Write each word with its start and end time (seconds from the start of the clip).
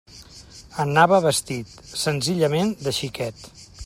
Anava 0.83 1.19
vestit, 1.25 1.75
senzillament, 2.05 2.73
de 2.87 2.95
xiquet. 3.01 3.49